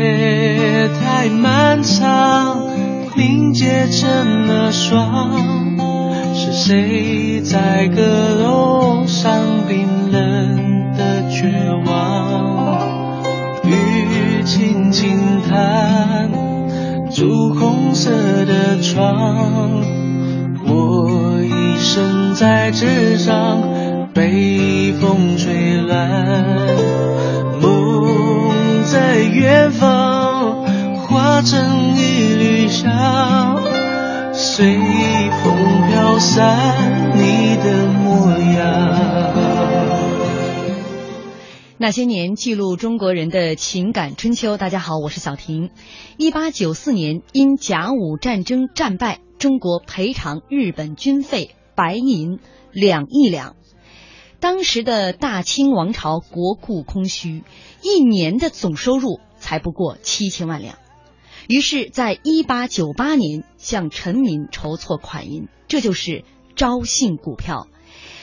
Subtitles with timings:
[0.00, 2.62] 夜太漫长
[3.16, 4.72] 凝结成了。
[4.72, 5.76] 霜
[6.32, 8.00] 是谁在阁
[8.42, 11.50] 楼上冰冷的绝
[11.86, 12.78] 望？
[13.64, 16.30] 雨轻轻弹
[17.10, 18.10] 朱红色
[18.46, 19.82] 的窗
[20.66, 23.60] 我一生在纸上
[24.14, 26.89] 被风吹乱。
[29.32, 33.62] 远方，化成一缕香，
[34.32, 39.30] 随风飘散，你的模样
[41.78, 44.58] 那些年记录中国人的情感春秋。
[44.58, 45.70] 大家好，我是小婷。
[46.18, 52.38] 一八九四年，因甲午战争战败，中国赔偿日本军费白银
[52.72, 53.54] 两亿两。
[54.40, 57.44] 当时的大清王朝国库空虚，
[57.82, 60.78] 一年的总收入才不过七千万两。
[61.46, 66.24] 于是，在一八九八年向臣民筹措款银，这就是
[66.56, 67.68] 昭信股票。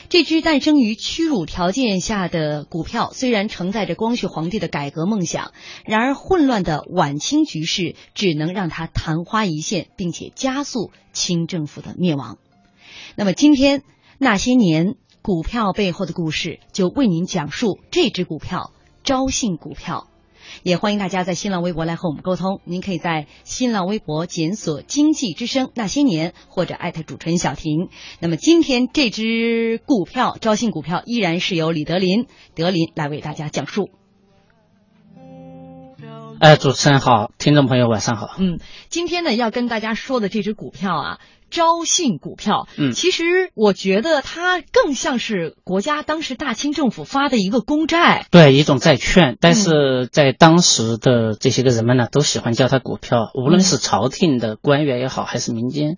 [0.09, 5.51] 这支诞生于屈辱条件下的股票，虽然承载着光绪皇帝的改革梦想，
[5.85, 12.37] 然而混乱的晚清局势只能让它昙花一现，并且加速清政府的灭亡。
[13.17, 13.83] 那么，今天
[14.17, 14.95] 那些年
[15.27, 18.71] 股票背后的故事，就为您讲述这只股票——
[19.03, 20.07] 招信股票。
[20.63, 22.61] 也欢迎大家在新浪微博来和我们沟通。
[22.63, 27.89] 您可以在新浪微博检索“经济之声那些年”或者艾特主持人小婷。
[28.21, 33.89] 那么今天这只股票招信股票依然是由李德林德林来为大家讲述。
[36.39, 38.35] 哎，主持人好，听众朋友晚上好。
[38.37, 41.19] 嗯，今天呢要跟大家说的这只股票啊。
[41.49, 43.23] 招信股票，嗯，其实
[43.55, 49.37] 我觉得它更像是国家当时大清政府发的一个公债，对，一种债券。
[49.39, 55.97] 但是在当时的这些个人们呢，都喜欢叫它股票，无论是朝廷的官员也好，还是民间，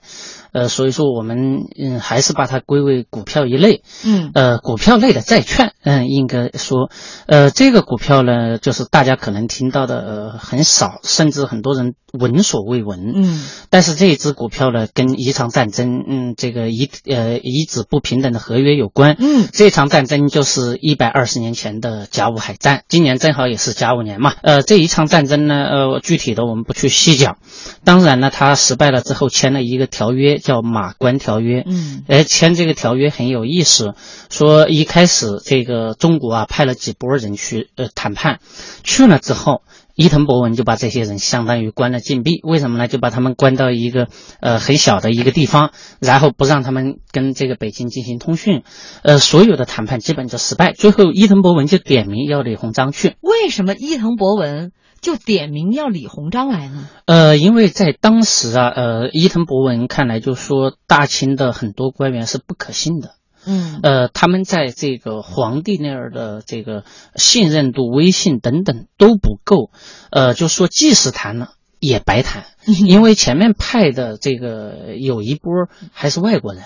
[0.52, 6.90] 呃，所以说我们嗯还是把它归为股票一类，嗯，呃，股票类的债券，嗯，应该说，
[7.28, 27.38] 呃，这个股票呢，就是大家可能听到的呃很少，甚至很多人闻所未闻，嗯，但是这一只股票呢，跟一场战争，嗯，这个遗呃遗址不平等的合约有关，嗯，这场战争就是一百二十年前的甲午海战，今年正好也是甲午年嘛，呃，这一场战争呢，呃，具体的我们不去细讲，
[27.86, 33.94] 当然呢，他失败了之后签了一个条约，叫马关条约，嗯，呃，签这个条约很有意思，
[34.30, 38.42] 说一开始这个中国啊派了几波人去呃谈判，
[38.84, 39.62] 去了之后。
[40.00, 42.88] 伊藤博文就把这些人相当于关了禁闭，为什么呢？
[42.88, 44.08] 就把他们关到一个
[44.40, 48.64] 呃很小的一个地方，然后不让他们跟这个北京进行通讯，
[49.04, 50.72] 呃，所有的谈判基本就失败。
[50.72, 53.18] 最后伊藤博文就点名要李鸿章去。
[53.20, 56.88] 为什么伊藤博文就点名要李鸿章来呢？
[57.04, 63.16] 呃，因为在当时啊，呃，伊藤博文看来就说大清的很多官员是不可信的。
[63.46, 66.84] 嗯，呃，他们在这个皇帝那儿的这个
[67.16, 69.72] 信任度、威信等等都不够，
[70.12, 75.52] 呃，就说即使谈了也白谈， 因为前面派的这个有一波
[75.92, 76.64] 还是外国人，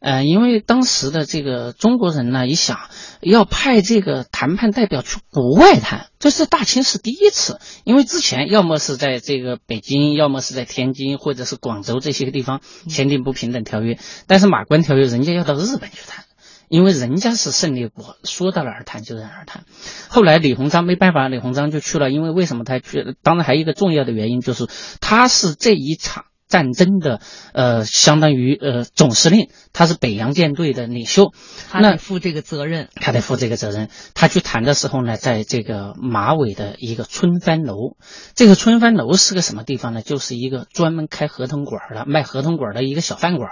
[0.00, 2.78] 呃，因为当时的这个中国人呢，一想
[3.20, 16.24] 要派这个谈判代表去国外谈，这是大清是第一次，因为之前要么是在这个北京，要么是在天津或者是广州这些个地方签订不平等条约，但是马关条约人家要到日本去谈。
[16.68, 19.64] 因为人家是胜利国，说到哪儿谈就在哪儿谈。
[20.08, 23.14] 后来李鸿章没办法，李鸿章就去了，因为为什么他去？
[23.22, 24.66] 当然还有一个重要的原因就是
[25.00, 26.24] 他是这一场。
[26.48, 27.20] 战争的
[27.52, 31.32] 呃，相当于呃总司令，他是北洋舰队的领袖，
[31.68, 32.88] 他得负这个责任。
[32.94, 33.88] 他得负这个责任。
[34.14, 37.96] 他去谈的时候呢，在这个马尾的一个春帆楼，
[38.34, 40.02] 这个春帆楼是个什么地方呢？
[40.02, 43.50] 就是一个专门开河豚馆的、卖河豚馆的一个小饭馆。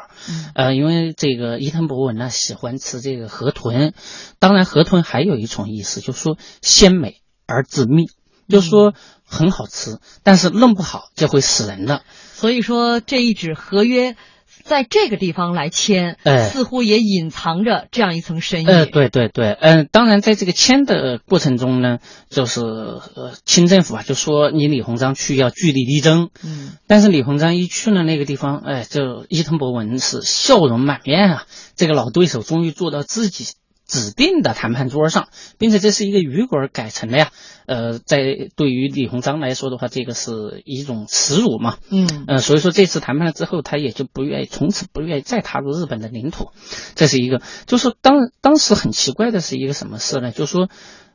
[0.54, 3.92] 呃，因为这个伊藤博文呢喜欢吃这个河豚，
[4.38, 8.06] 当然河豚还有一种意思，就是说鲜美而致命，
[8.48, 8.94] 就是说
[9.24, 12.02] 很好吃，但是弄不好就会死人的。
[12.34, 14.16] 所以说这一纸合约，
[14.64, 16.18] 在这个地方来签，
[16.50, 18.66] 似乎也隐藏着这样一层深意。
[18.66, 21.98] 呃，对对对，嗯，当然在这个签的过程中呢，
[22.28, 31.44] 就是呃，清政府啊就说你李鸿章去要据理力争，嗯，但是李鸿章一去了那个地方，哎，就伊藤博文是笑容满面啊，
[31.76, 33.46] 这个老对手终于做到自己。
[33.94, 37.30] 指定的谈判桌上，并且这是一个雨果改成的呀。
[37.66, 38.18] 呃，在
[38.56, 41.76] 对于李鸿章来说的话，这个是一种耻辱嘛。
[41.90, 46.48] 嗯，呃，所以说这次谈判了之后，他也就不愿意，从此不愿意再踏入日本的领土。
[46.96, 50.32] 这是一个，就是当当时很奇怪的是一个什么事呢？
[50.32, 50.68] 就是说，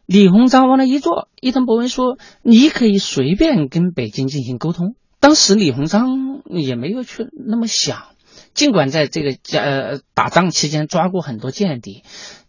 [0.05, 8.03] 李鸿章往那一坐，伊藤博文说：“你可以随便跟北京进行沟通。”当时李鸿章也没有去那么想，
[8.53, 12.03] 尽管在这个呃打仗期间抓过很多间谍。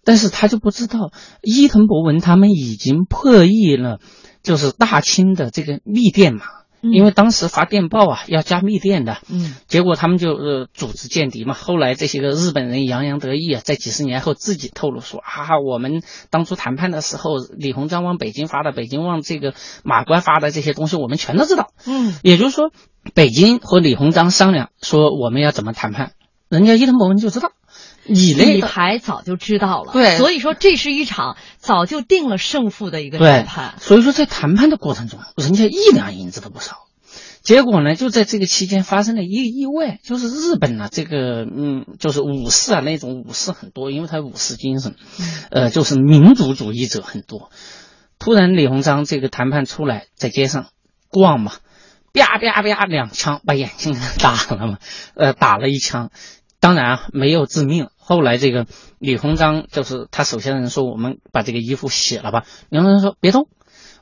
[0.04, 1.12] 但是他就不知道，
[1.42, 3.98] 伊藤博文他们已经破译了，
[4.42, 6.44] 就是大清的这个密电码，
[6.80, 11.52] 因为当时发电报啊要加密电的，嗯，结果他们就呃组织间谍嘛。
[11.52, 19.52] 后来这些个日本人洋洋得意啊，在几十年后自己透露说啊，我们当初谈判的时候，李鸿章往北京发的，北京往这个
[19.84, 21.68] 马关发的这些东西，我们全都知道。
[21.86, 22.70] 嗯，也就是说，
[23.14, 26.12] 北京和李鸿章商量说我们要怎么谈判，
[26.48, 27.52] 人家伊藤博文就知道。
[28.06, 33.74] 李排早就知道了，对，所以说这是一场早就定了胜负的一个谈判。
[33.78, 36.78] 所以说在谈判的过程中，人家一两银子都不少。
[37.42, 44.94] 结果呢，就在这个期间发生了一个意外，就是日本呢，这个嗯，就是武士啊，那种武士很多，因为他武士精神，
[45.50, 47.50] 呃，就是民族主义者很多。
[48.18, 50.66] 突然，李鸿章这个谈判出来，在街上
[51.08, 51.52] 逛嘛，
[52.12, 54.78] 啪啪啪两枪把眼睛打了嘛，
[55.14, 56.10] 呃，打了一枪。
[56.60, 57.88] 当然啊，没有致命。
[57.96, 58.66] 后来这个
[58.98, 63.48] 李鸿章就是他手下的人说：“我们把这个衣服洗了吧。”李鸿章说：“别动，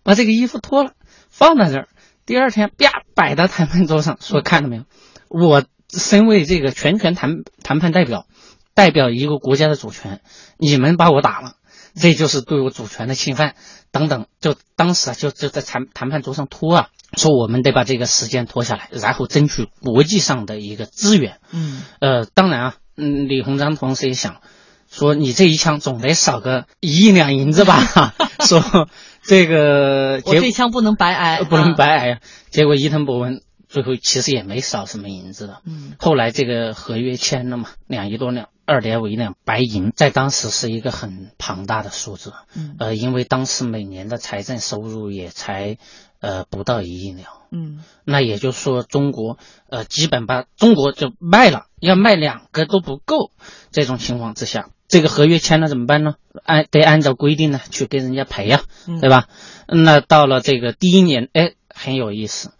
[0.02, 0.92] 把这个衣服脱了，
[1.30, 1.88] 放在这儿。”
[2.26, 4.84] 第二天，啪，摆到谈判桌上，说：“看到没有？
[5.28, 8.26] 我身为这个全权谈谈判代表，
[8.74, 10.20] 代表一个国家的主权，
[10.58, 11.52] 你们把我打了，
[11.94, 13.54] 这就是对我主权的侵犯。”
[13.90, 16.88] 等等，就当时啊，就就在谈谈判桌上拖啊。
[17.16, 21.38] 说我们得把这个时间拖下来，然后争取国际上的一个资源。
[21.52, 24.40] 嗯，呃，当然啊，嗯，李鸿章同时也想
[24.90, 28.12] 说，你这一枪总得少个一亿两银子吧？
[28.40, 28.88] 说
[29.22, 32.20] 这个我这枪不能白挨，不能白挨。
[32.50, 35.60] 结果伊藤博文最后其实也没少什么银子的。
[35.66, 38.48] 嗯，后来这个合约签了嘛，两亿多两。
[38.70, 42.34] 二点五亿两白银，在当时是一个很庞大的数字。
[42.54, 45.78] 嗯，呃，因为当时每年的财政收入也才
[46.20, 47.28] 呃不到一亿两。
[47.50, 49.38] 嗯，那也就是说，中国
[49.70, 53.32] 呃基本把中国就卖了，要卖两个都不够。
[53.70, 56.16] 这种情况之下，这个合约签了怎么办呢？
[56.44, 58.60] 按得按照规定呢去跟人家赔呀，
[59.00, 59.28] 对吧？
[59.66, 62.52] 那到了这个第一年，哎，很有意思，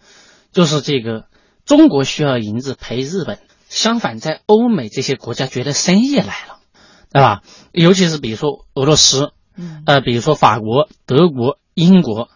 [0.51, 1.25] 就是这个
[1.65, 3.39] 中国需要银子赔日本。
[3.67, 6.57] 相反，在欧美这些国家觉得生意来了，
[7.11, 7.43] 对吧？
[7.71, 9.33] 尤其是比如说俄罗斯，
[9.85, 12.29] 呃，比如说法国、德国、英国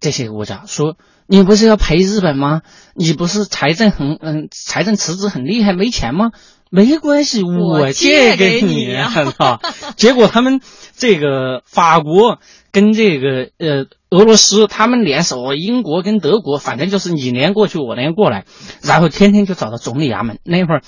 [0.00, 2.62] 这些国家，说你不是要赔日本吗？
[2.94, 6.30] 你不是财政很嗯，财政赤字很厉害，没钱吗？
[6.70, 9.60] 没关系，我借给你啊！
[9.96, 10.60] 结果他们
[10.96, 12.38] 这个法国
[12.72, 13.86] 跟这个呃。
[14.12, 18.44] 俄罗斯他们联手，英国跟德国，反正就是你连过去，我连过来，
[18.82, 20.40] 然后天天就找到总理衙门。
[20.42, 20.82] 那会儿，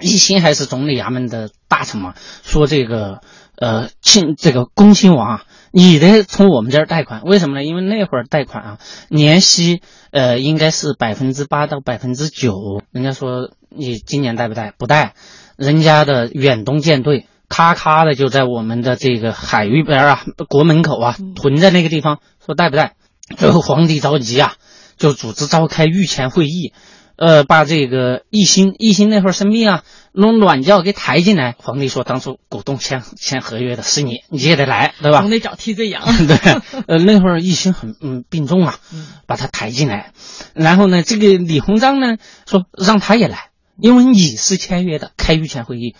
[0.00, 3.20] 一心还是总理衙门的大臣嘛，说这个
[3.56, 7.64] 呃亲这个恭亲王啊，你得从我们这儿贷款，为什么呢？
[7.64, 12.82] 因为那会儿贷款啊，年息呃应该是百分之八到百分之九。
[12.90, 14.72] 人家说你今年贷不贷？
[14.76, 15.14] 不贷。
[15.56, 22.20] 人家的远东舰队咔咔的就在我们的这个海域边啊，国门口啊，屯在那个地方。
[22.44, 22.94] 说贷不贷？
[23.36, 24.54] 最后皇帝着急啊，
[24.96, 26.72] 就组织召开御前会议，
[27.16, 29.84] 呃，把这个奕欣，奕欣那会儿生病啊，
[30.20, 31.54] 弄暖轿给抬进来。
[31.58, 35.20] 皇帝说，当初鼓动签签合约的是你，你也得来，对吧？
[35.20, 36.02] 总得找替罪羊。
[36.26, 36.36] 对，
[36.88, 38.78] 呃，那会儿奕欣很嗯病重啊，
[39.26, 40.12] 把他抬进来。
[40.54, 45.94] 然后呢，这个李鸿章呢说让他也来，因为你是签约的，开御前会议。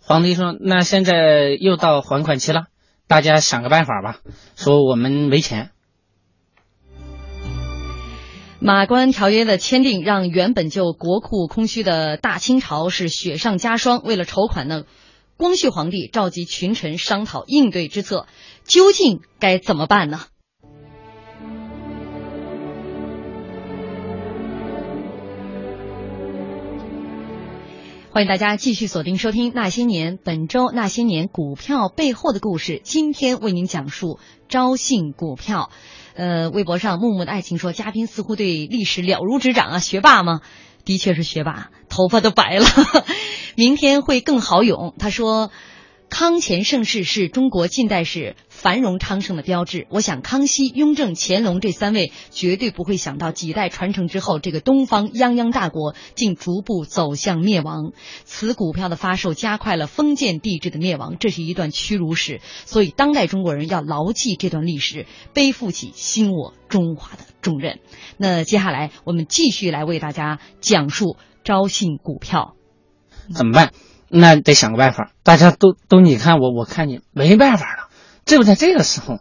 [0.00, 2.64] 皇帝说：“那现在又到还款期了，
[3.06, 4.16] 大家想个办法吧。”
[4.56, 5.70] 说我们没钱。
[8.62, 14.02] 马关条约的签订，让原本就国库空虚的大清朝是雪上加霜。
[14.04, 14.84] 为了筹款呢，
[15.38, 18.26] 光绪皇帝召集群臣商讨应对之策，
[18.64, 20.20] 究竟该怎么办呢？
[28.12, 35.70] 欢迎大家继续锁定收听《那些年》，本周《那些年》股票背后的故事，今天为您讲述招信股票。
[36.14, 40.40] 呃，微博上木木的爱情说，嘉宾似乎对历史了如指掌啊，学霸吗？
[40.84, 42.66] 的确是学霸，头发都白了，
[43.54, 44.92] 明天会更好勇。
[44.98, 45.52] 他说。
[46.10, 49.86] 康乾盛世是中国近代史繁荣昌盛的标志。
[49.90, 57.92] 我想，康熙、雍正、乾隆这三位绝对不会想到，几代传承之后，这个东方泱泱大国竟逐步走向灭亡。
[58.24, 62.40] 此股票的发售加快了封建帝制的灭亡，这是一段屈辱史。
[62.66, 67.78] 所以，当代中国人要牢记这段历史，背负起兴我中华的重任。
[68.18, 72.56] 那接下来，我们继续来为大家讲述招信股票
[73.32, 73.72] 怎么办？
[74.10, 77.88] 那得想个办法，大家都都你看我，我看你，没办法了。
[78.26, 79.20] 就在这个时候，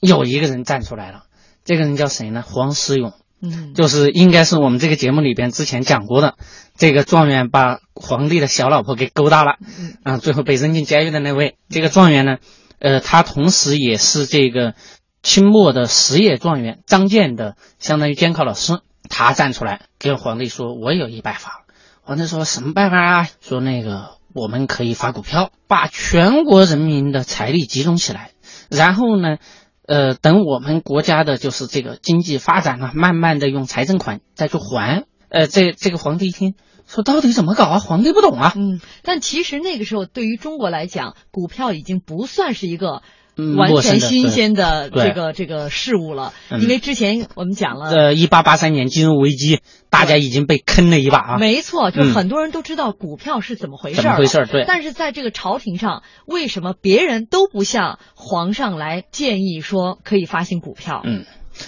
[0.00, 1.24] 有一个人站出来了，
[1.64, 2.42] 这个人叫谁呢？
[2.42, 6.36] 黄石勇，嗯，就是应该是我们这个节目里边之前讲过的，
[6.74, 11.56] 这个状元把皇帝的小老婆给勾搭了，嗯，啊，最后被扔进监狱的那位。
[11.68, 12.38] 这个状元呢，
[12.78, 14.74] 呃，他同时也是这个
[15.22, 18.80] 清末的实业状元张建的相当于监考老师，
[19.10, 21.64] 他站出来跟皇帝说：“我有一办法。”
[22.02, 23.28] 皇帝说什么办法啊？
[23.40, 24.19] 说那个。
[24.34, 28.30] 我们可以发股票，把全国人民的财力集中起来，
[28.70, 29.38] 然后呢，
[29.86, 35.04] 呃，等我们国家的就是这个经济发展了，慢慢的用财政款再去还。
[35.28, 36.54] 呃，这这个皇帝一听
[36.86, 37.78] 说到底怎么搞啊？
[37.78, 38.52] 皇帝不懂啊。
[38.56, 43.02] 嗯，但其实那个时候对于中国来讲，股票已经不算是一个。
[43.40, 51.38] 嗯完全新鲜的这个这个事物了，因为之前我们讲了，呃，一八八三年金融危机，大家已经被坑了一把啊。
[51.38, 54.46] 没错，就是很多人都知道股票是怎么回事，怎么回事？
[54.50, 54.64] 对。
[54.66, 61.00] 但是在这个朝廷上，为什么别人都不向皇上来建议说可以发行股票？
[61.04, 61.24] 嗯，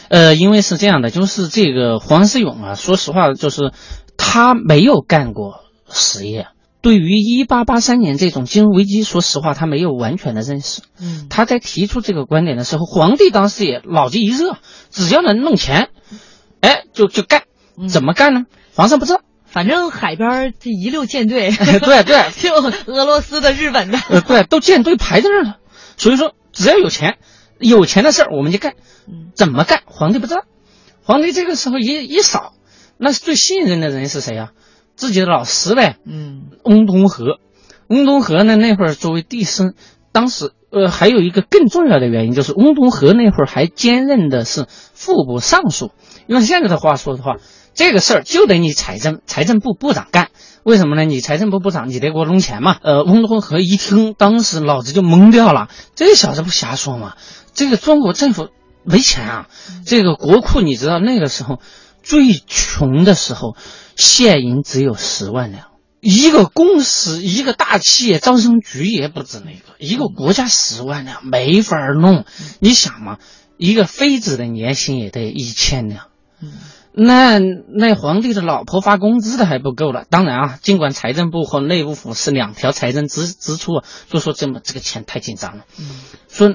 [0.09, 3.73] 呃，因为是这样的，就是这个黄世勇啊，说实话，就是
[4.17, 6.49] 他没有干过实业。
[6.83, 10.83] 对于一八八三年这种金融危机，说实话，他没有完全的认识。
[11.01, 14.57] 嗯，他在提出这个观点的时候，皇帝当时也脑子一热，
[14.91, 15.91] 只要能弄钱，
[16.61, 17.45] 哎，就就干。
[17.89, 18.43] 怎么干呢？
[18.75, 19.21] 皇上不知道。
[19.47, 22.55] 反正海边这一溜舰队， 对对， 就
[22.93, 25.59] 俄罗斯的、日本的，呃，对，都舰队排在那儿了。
[25.97, 27.19] 所以说，只要有钱，
[27.59, 28.75] 有钱的事儿我们就干。
[29.35, 29.83] 怎么干？
[29.87, 30.45] 皇帝不知道。
[31.05, 32.55] 皇帝这个时候一一扫，
[32.97, 34.53] 那是最信任的人是谁呀？
[35.03, 37.39] 自己的老师嘞，嗯，翁同龢，
[37.89, 39.75] 翁同龢呢那会儿作为帝师，
[40.13, 45.91] 当时呃还有一个更重要的原因，就是翁同龢那会儿还兼任的是副部尚书。
[46.29, 47.39] 用现在的话说的话，
[47.75, 50.29] 这个事儿就得你财政财政部部长干。
[50.63, 51.05] 为什么呢？
[51.05, 52.77] 你财政部部长，你得给我弄钱嘛。
[52.81, 55.67] 呃，翁同龢一听，当时脑子就懵掉了，
[55.97, 57.15] 这小子不瞎说嘛？
[57.55, 58.51] 这个中国政府
[58.85, 59.49] 没钱啊，
[59.85, 61.59] 这个国库你知道那个时候
[62.05, 63.57] 最穷的时候。
[64.03, 65.69] 现银只有十万两，
[66.01, 72.25] 一个公司、一个大企业招商局也不止那个，一个国家十万两没法弄。
[72.59, 73.19] 你想嘛，
[73.57, 76.09] 一个妃子的年薪也得一千两，
[76.93, 80.05] 那那皇帝的老婆发工资的还不够了。
[80.11, 85.65] 当然啊，尽管财政部和内务府是两条财政支支出，就说这么这个钱太紧张了，
[86.29, 86.51] 说。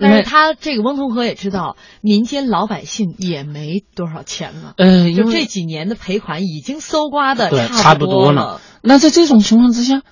[0.00, 4.74] 但是他这个翁同龢也知道，民间老百姓也没多少钱了。
[4.78, 8.60] 嗯，就这几年的赔款已经搜刮的差不多了。
[8.82, 10.02] 那在这种情况之下，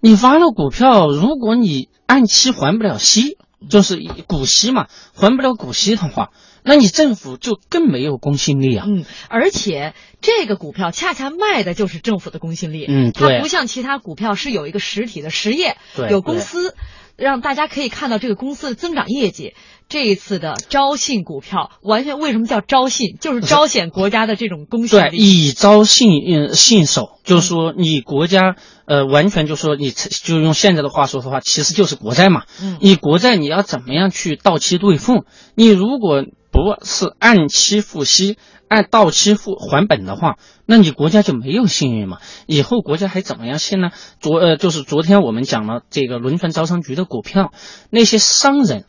[0.00, 3.38] 你发了股票，如果你按期还不了息，
[3.70, 6.30] 就是股息嘛，还不了股息的话，
[6.64, 8.84] 那你政府就更没有公信力啊。
[8.88, 12.84] 嗯，而且这个股票恰恰卖的就是政府的公信力。
[12.88, 15.76] 嗯，它不像其他股票是有一个实体的实业，
[16.10, 16.74] 有公司。
[17.16, 19.54] 让大家可以看到这个公司的增长业绩。
[19.88, 23.16] 这一次的招信股票，完全为什么叫招信？
[23.20, 25.10] 就是彰显国家的这种公信力。
[25.10, 28.56] 对，以招信嗯信守，就是说你国家
[28.86, 32.42] 呃完全就说你就用现在的话说的话，其实就是国债嘛。
[32.60, 35.24] 嗯，你国债你要怎么样去到期兑付？
[35.54, 36.24] 你如果
[36.56, 38.38] 不是按期付息。
[38.68, 42.18] 按到期付还本的话，那你国家就没有信誉嘛？
[42.46, 43.90] 以后国家还怎么样信呢？
[44.18, 47.52] 昨呃，就是昨天我们讲了这个轮船招商局的股票，
[47.90, 48.84] 那些商人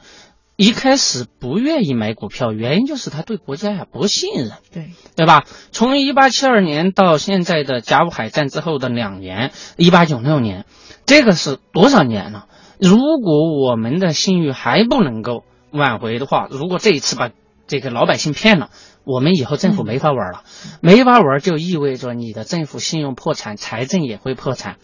[0.56, 5.44] 一开始不愿意买股票，原因就是他对国家呀不信任，对对吧？
[5.72, 10.66] 从一八七二年到现在的甲午海战之后的两年，一八九六年，
[11.06, 12.48] 这个是多少年了？
[12.80, 17.30] 如果我们的信誉还不能够挽回的话，如果这一次把
[17.68, 18.70] 这个老百姓骗了，
[19.04, 20.44] 我们以后政府没法玩了，
[20.82, 24.78] 没法玩就意味着你的政府信用破产，财政也会破产，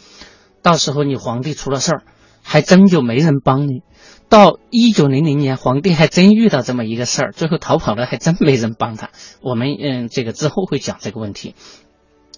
[0.61, 2.03] 到时候你皇帝出了事儿，
[2.43, 3.81] 还真就没人帮你。
[4.29, 9.11] 到一九零零年，皇帝还真遇到这么一个事儿，最后逃跑了，还真没人帮他。
[9.41, 11.55] 我们嗯，这个之后会讲这个问题。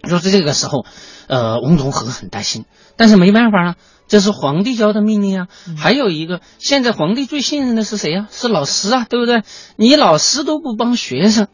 [0.07, 0.85] 就是这个时候，
[1.27, 3.75] 呃，翁同龢很担心，但是没办法啊，
[4.07, 5.47] 这是皇帝交的命令啊。
[5.77, 8.27] 还有一个，现在皇帝最信任的是谁呀？
[8.31, 9.43] 是老师啊，对不对？
[9.75, 11.47] 你老师都不帮学生，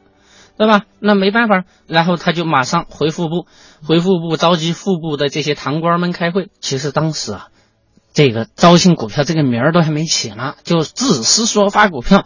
[0.57, 0.83] 对吧？
[0.99, 3.47] 那没办法，然后他就马上回复部，
[3.85, 6.49] 回复部召集副部的这些堂官们开会。
[6.59, 7.47] 其实当时啊，
[8.13, 12.25] 这个招信股票这个名儿都还没起呢，就只是说发股票，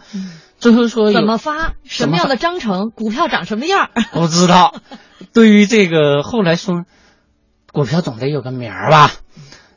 [0.58, 4.74] 最后说怎么发，什么样的章程，股票长什么样， 不知道。
[5.32, 6.84] 对于这个后来说，
[7.72, 9.12] 股票总得有个名儿吧？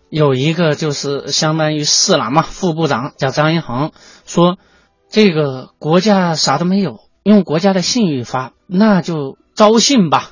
[0.09, 3.91] 有一个就是相当于四郎嘛，副部长叫张一恒，
[4.25, 4.57] 说
[5.09, 10.31] 这个国家啥都没有，用国家的信誉发，那就招信吧。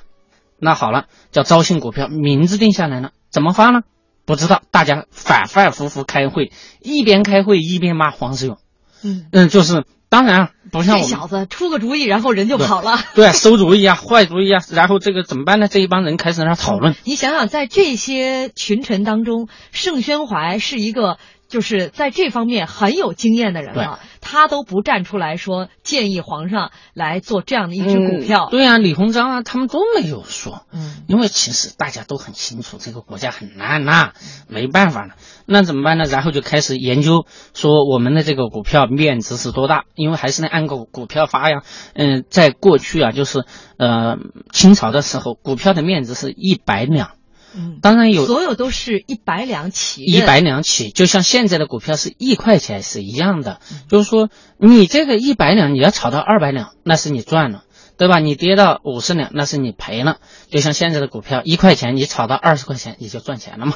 [0.59, 3.81] 那好了，叫招信股票，名字定下来了，怎么发呢？
[4.25, 6.51] 不知道，大家反反复复开会，
[6.81, 8.57] 一边开会一边骂黄世勇。
[9.03, 9.83] 嗯嗯，就是。
[10.09, 12.97] 当然不像我这小子出个主意，然后人就跑了。
[13.13, 15.67] 对，馊主意啊， 坏主意啊，然后这个怎么办呢？
[15.67, 16.95] 这一帮人开始在那讨论。
[17.03, 21.17] 你想想，在这些群臣当中，盛宣怀是一个。
[21.47, 28.47] 就是在这方面很有经验的人了，他都不站出来说建议皇上来做这样的一只股票。
[28.51, 30.65] 对啊，李鸿章啊，他们都没有说。
[30.71, 34.11] 嗯，因为其实大家都很清楚，这个国家很难呐，
[34.47, 35.15] 没办法了。
[35.45, 36.03] 那怎么办呢？
[36.03, 39.85] 然后就开始研究说我们的这个股票面值是多大？
[39.95, 41.63] 因为还是那按股股票发呀。
[41.93, 43.45] 嗯，在过去啊，就是
[43.77, 44.17] 呃
[44.51, 47.16] 清朝的时候，股票的面值是一百两。
[47.57, 53.59] 嗯，当然有，所有都是一百两起，一百两起，就像现在的股票是一块钱是一样的。
[53.89, 57.63] 就是说，你这个一百两，你要炒到二百两，那是你赚了。
[57.97, 58.19] 对吧？
[58.19, 60.17] 你跌到五十两，那是你赔了。
[60.49, 63.73] 就像现在的股票，一块钱你炒到二十块钱，你就赚钱了嘛。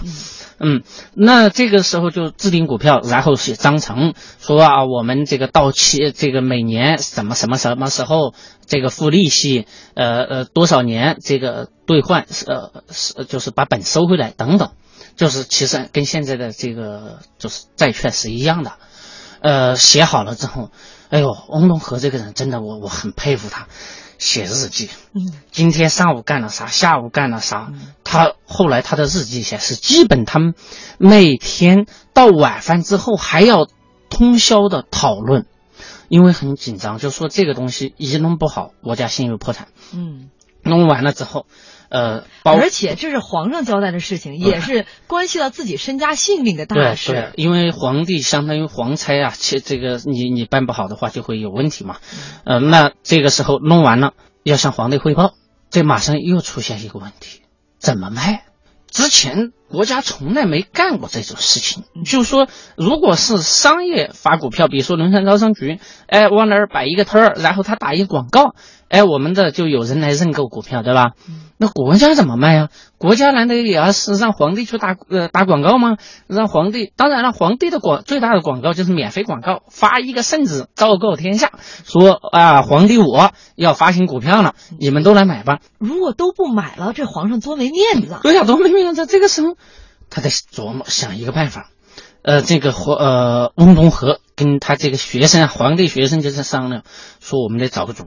[0.60, 0.84] 嗯，
[1.16, 8.34] 那这个时候就制定股票，然后写章程，说啊，我们这个到期，这个每年什么什么什么时候
[8.68, 14.72] 这个付利息，呃呃多少年这个兑换，呃是就是把本收回来等等，
[15.16, 18.74] 就是其实跟现在的这个就是债券是一样的。
[19.42, 20.70] 呃，写好了之后，
[21.10, 23.68] 哎呦，翁同龢这个人真的，我我很佩服他。
[24.22, 27.72] 写日记，嗯，今天上午干了啥，下午干了啥？
[28.04, 30.54] 他后来他的日记显示，基本他们
[31.00, 33.68] 每天到晚饭之后还要
[34.12, 35.48] 通宵的讨论，
[36.08, 39.70] 因为很紧张，就说这个东西一弄不好，国家信誉破产。
[39.92, 40.30] 嗯，
[40.62, 41.48] 弄完了之后，
[41.92, 47.12] 呃，而且这是皇上交代的事情，也是关系到自己身家性命的大事。
[47.12, 51.98] 对，因为皇帝相当于皇差啊，且这个你你办不好的话就会有问题嘛。
[52.46, 54.14] 呃，那这个时候弄完了。
[54.44, 55.36] 要向皇帝汇报，
[55.70, 57.42] 这马上又出现一个问题：
[57.78, 58.46] 怎么卖？
[58.90, 61.84] 之前国家从来没干过这种事情。
[62.06, 68.54] 就是说，如果是商业发股票，比如说龙山招商局，哎，往那儿摆一个摊儿，然后他打一个广告。
[68.90, 71.12] 哎，我们的就有人来认购股票，对吧？
[71.58, 72.70] 那国家怎么卖呀？
[73.02, 75.98] 国家难道也要是让皇帝去打呃打广告吗？
[76.28, 81.52] 让皇帝，当然了，皇帝的广最大的广告就是免费广告，发一个圣旨昭告天下，
[81.84, 85.62] 说啊，皇帝我要发行股票了，你们都来买吧。
[85.80, 88.20] 如果都不买了，这皇上多没面子。
[88.22, 89.08] 对呀，多没面子。
[89.08, 89.58] 这个时候，
[90.12, 91.72] 他在琢磨想一个办法。
[92.22, 96.84] 呃，这个皇呃翁同龢跟他这个学生，皇帝学生就在商量，
[97.20, 98.04] 说我们得找个主。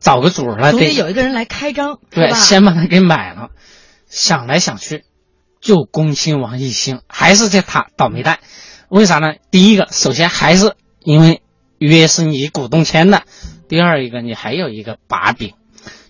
[0.00, 3.50] 找个主儿了，得有一个人来开张，对，先把他给买了。
[4.10, 5.04] 想来想去，
[5.60, 8.40] 就恭亲王奕兴，还是这他倒霉蛋。
[8.88, 9.34] 为啥呢？
[9.50, 11.40] 第一个，首先还是因为
[11.78, 13.20] 约是你股东签的；
[13.68, 15.54] 第二一个，你还有一个把柄，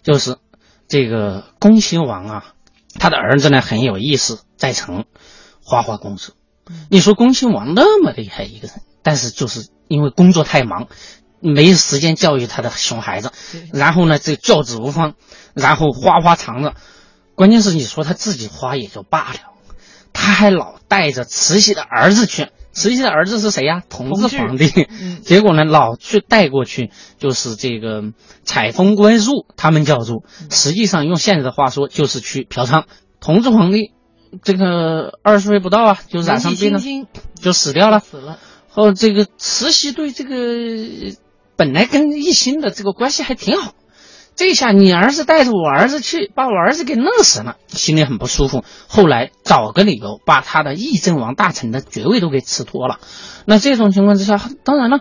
[0.02, 0.38] 就是
[0.88, 2.54] 这个恭亲王啊，
[2.98, 5.04] 他的儿子呢很有意思，在成
[5.62, 6.32] 花花公子。
[6.88, 10.88] 你说恭亲王那么厉害一个人，但是就是因为工作太忙。
[11.42, 13.32] 没时间教育他的熊孩子，
[13.72, 15.14] 然后呢，这教子无方，
[15.54, 16.74] 然后花花肠子，
[17.40, 19.38] 关键是你说他自己花也就罢了，
[20.12, 23.82] 他还老带着慈禧的儿子去，慈禧的儿子是谁呀？
[23.88, 24.86] 同治皇帝。
[25.22, 28.02] 结果呢，老去带过去，就是这个
[28.44, 32.84] 采风观树，他们叫做，实际上用现在的话说，就是去嫖娼。
[33.20, 33.92] 同治皇帝
[34.42, 36.80] 这个二十岁不到啊，就染上病了，
[37.40, 38.00] 就死掉了。
[38.00, 38.38] 死了。
[38.68, 41.16] 后这个慈禧对这个。
[41.56, 43.74] 本来跟奕欣的这个关系还挺好，
[44.36, 48.64] 这下你儿子带着我儿子去，把我儿子给弄死了，心里很不舒服。
[48.88, 53.00] 后来找个理由把他的议政王大臣的爵位都给吃脱了。
[53.44, 55.00] 那这种情况之下，当然了，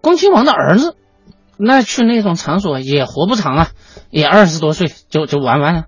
[0.00, 0.96] 恭亲王的儿子，
[1.58, 3.68] 那去那种场所也活不长啊，
[4.10, 5.84] 也二十多岁就就玩完了。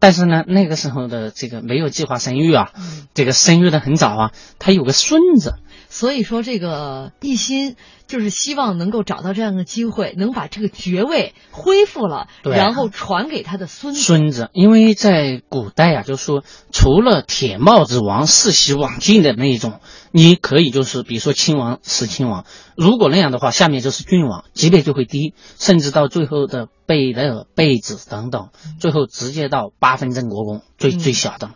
[0.00, 2.70] 但是呢，那个时候的这个没有计划生育啊，
[3.14, 5.54] 这个生育的很早啊，他有个孙子。
[5.88, 7.76] 所以说，这个一心
[8.12, 14.00] 就是希望能够找到这样的机会，能把这个爵位恢复了，然后传给他的孙子。
[14.02, 22.44] 孙子，因为在古代啊，就是说，除了铁帽子王世袭罔敬的那一种，你可以就是比如说亲王、死亲王，
[22.76, 31.52] 如果那样的话，下面就是郡王，级别就会低，甚至到最后的贝勒、贝子等等，最后直接到八分镇国公，最最小的。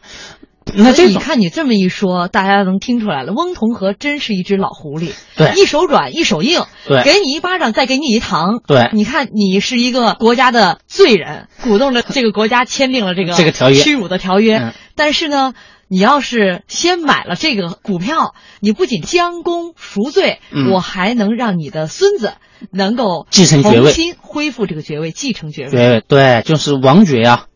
[0.75, 3.33] 那这你看你这么一说，大家能听出来了。
[3.33, 8.91] 翁同龢真是一只老狐狸，对，一手软，一手硬，对，给你一巴掌，再给你一糖，对。
[8.93, 14.73] 你看你是一个国家的罪人，鼓动着这个国家签订了这个这个条约，屈辱的条约。
[14.95, 15.55] 但是呢，
[15.89, 20.41] 你要是先买了这个股票，你不仅将功赎罪，
[20.73, 22.35] 我还能让你的孙子
[22.73, 25.71] 能够继承爵位，重新恢复这个爵位，继承爵位。
[25.71, 27.47] 对对，就是王爵呀。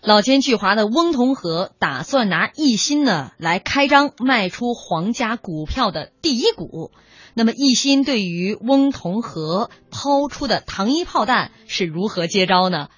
[0.00, 6.92] 老奸巨猾的翁同龢打算拿一心呢来开张卖出皇家股票的第一股。
[7.34, 12.88] 那么一心对于翁同龢抛出的糖衣炮弹是如何接招呢？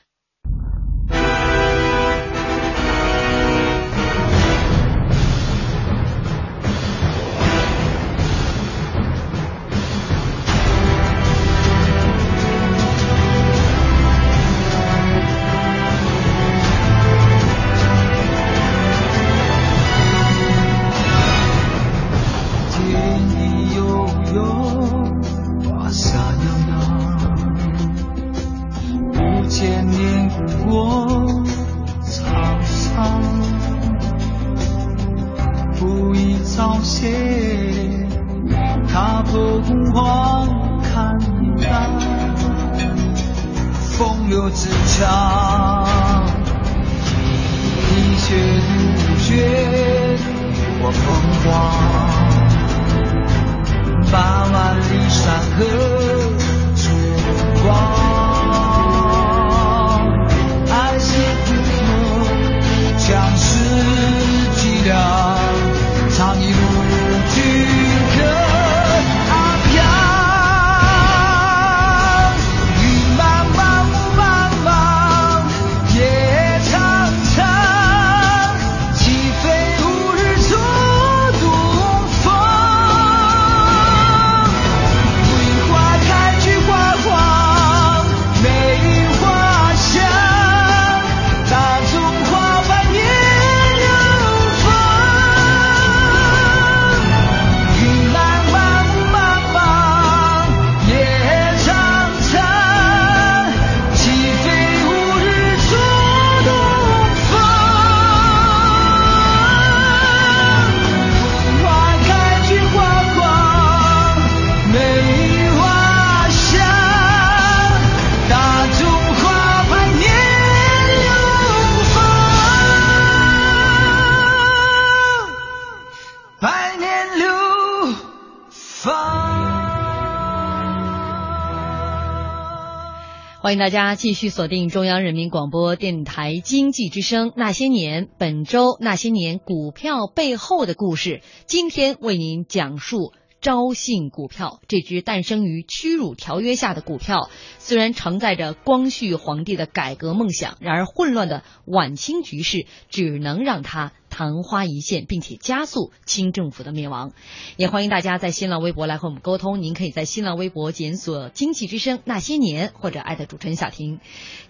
[133.51, 143.13] 欢迎大家继续锁定中央人民广播电台经济之声《那些年》，本周《那些年》股票背后的故事，今天为您讲述。
[143.41, 157.13] 招信股票这只诞生于屈辱条约下的股票，虽然承载着光绪皇帝的改革梦想，然而混乱的晚清局势只能让它昙花一现，并且加速清政府的灭亡。
[157.57, 163.99] 也欢迎大家在新浪微博来和我们沟通，您可以在新浪微博检索“经济之声那些年”或者艾特主持人小婷，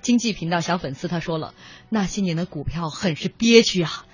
[0.01, 1.55] 经济频道小粉丝他说了，
[1.89, 4.07] 那些年的股票很是憋屈啊。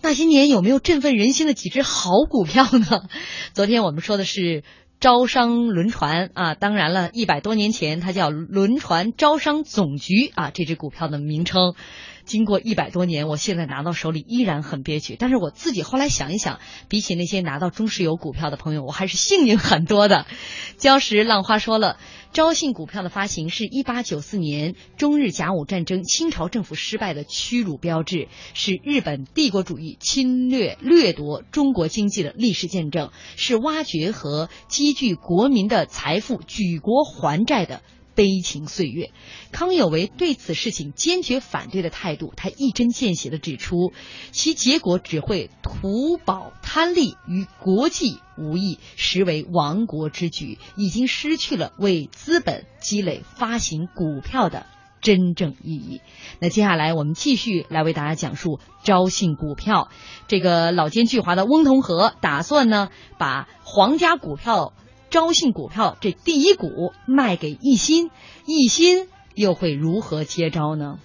[0.00, 3.02] 那些年有没有振奋人心的几只好股票呢？
[3.52, 4.64] 昨天我们说的是
[5.00, 11.74] 招商轮船啊，当然了，一百多年前它叫轮船招商总局啊，这只股票的名称。
[12.24, 15.16] 经过一百多年，我现在拿到手里依然很憋屈。
[15.18, 16.58] 但是我自己后来想一想，
[16.88, 20.26] 比起那些拿到中石油股票的朋友，我还是幸运很多的。
[20.78, 21.98] 礁石浪花说了，
[22.32, 37.82] 招信股票的发行是一八九四年中日甲午战争清朝政府失败的屈辱标志，是日本帝国主义侵略掠夺中国经济的历史见证，是挖掘和积聚国民的财富、举国还债的
[38.14, 39.10] 悲情岁月。
[39.52, 43.92] 康有为对此事情坚决反对的态度，他一针见血地指出，
[44.30, 54.66] 其结果只会图保贪利，与国际无异，实为亡国之举，已经失去了为资本积累发行股票的。
[55.00, 56.00] 真正意义。
[56.38, 59.90] 那接下来我们继续来为大家讲述招信股票。
[60.28, 64.72] 这个老奸巨猾的翁同龢打算呢，把皇家股票
[65.14, 68.10] 招信股票这第一股卖给奕欣，
[68.46, 70.98] 奕欣又会如何接招呢？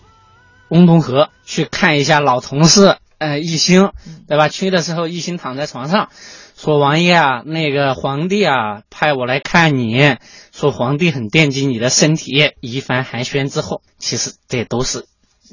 [0.68, 3.92] 翁同龢去看一下老同事，呃，奕欣，
[4.28, 4.50] 对吧？
[4.50, 6.10] 去的时候，奕欣躺在床上。
[6.56, 10.16] 说王爷啊，那个皇帝啊，派我来看你，
[10.52, 12.54] 说皇帝很惦记你的身体。
[12.62, 15.06] 一番寒暄之后，其实这都是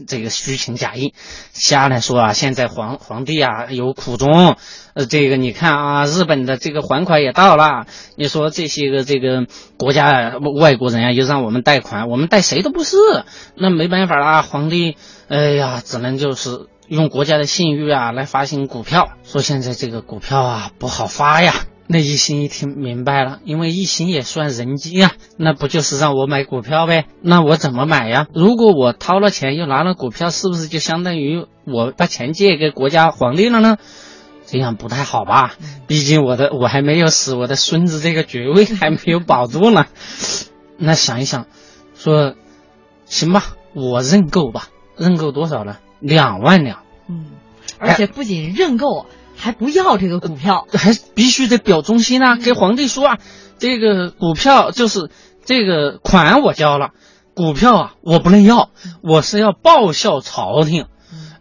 [0.07, 1.15] 这个虚情假意。
[1.53, 4.57] 下来说啊，现在皇皇帝啊有苦衷，
[4.95, 7.87] 呃，这个你看啊，日本的这个还款也到了。
[8.17, 12.97] 你说这些个这个国家外国人啊，又让我们贷款，我们贷谁都不是，
[13.55, 14.97] 那没办法啦，皇帝，
[15.29, 16.69] 哎呀，只能就是。
[16.89, 21.53] 用国家的信誉啊来发行股票，说现在这个股票啊不好发呀。
[21.89, 27.07] 那一心一听明白了，因为一心也算人精啊，那不就是让我买股票呗？
[27.23, 28.27] 那我怎么买呀？
[28.35, 33.77] 如果我掏了钱又拿了股票，是不是就相当于我把钱借给国家皇帝了呢？
[34.47, 35.55] 这样不太好吧？
[35.87, 39.87] 毕竟我的我还没有死，我的孙子这个爵位还没有保住呢。
[40.79, 41.47] 那想一想，
[41.95, 42.35] 说
[43.07, 43.43] 行吧，
[43.75, 45.77] 我认购吧，认购多少呢？
[46.01, 47.27] 两万两，嗯，
[47.79, 52.37] 而且不仅认购，还不要这个股票， 还必须得表忠心啊！
[52.37, 53.19] 给皇帝说啊，
[53.59, 55.11] 这个股票就是
[55.45, 56.91] 这个款我交了，
[57.35, 58.71] 股票啊我不能要，
[59.03, 60.87] 我是要报效朝廷。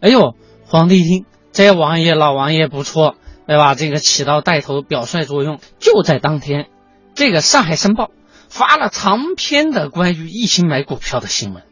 [0.00, 0.34] 哎呦，
[0.66, 3.74] 皇帝一听，这王爷老王爷不错，对吧？
[3.74, 5.58] 这个起到带头表率作用。
[5.78, 6.68] 就在当天，
[7.14, 8.04] 这个《上海申报》
[8.48, 11.62] 发了长篇的关于一心买股票的新闻，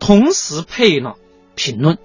[0.00, 1.14] 同时配了
[1.54, 1.98] 评论。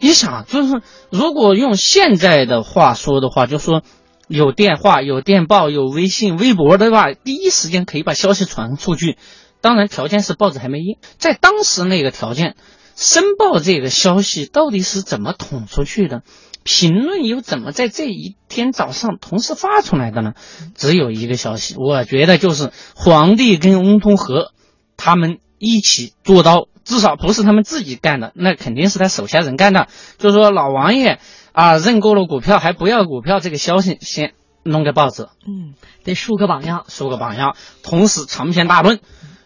[0.00, 3.82] 你想，就是如果用现在的话说的话，就说
[4.26, 9.18] 有电话、有电报、有微信、微博的话，第一时间可以把消息传出去。
[9.60, 10.96] 当然，条件是报纸还没印。
[11.18, 12.56] 在当时那个条件，
[12.94, 16.22] 申报这个消息到底是怎么捅出去的？
[16.62, 20.32] 评论又怎么在这一天早上同时发出来的呢？
[20.74, 24.50] 只有一个消息，我觉得就是皇帝跟翁同龢
[24.96, 26.68] 他们一起做到。
[26.86, 29.88] 至少不是他们自己干的，那肯定是他手下人干的。
[30.18, 31.18] 就是说，老王爷
[31.50, 37.56] 啊，认购了股票还不要股票，这个消息先弄个报纸，嗯，得树个榜样，树个榜样。
[37.82, 39.00] 同时长篇大论，